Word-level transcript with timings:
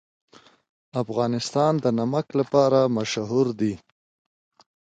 افغانستان 1.03 1.73
د 1.83 1.85
نمک 1.99 2.27
لپاره 2.39 2.79
مشهور 2.97 3.47
دی. 3.59 3.73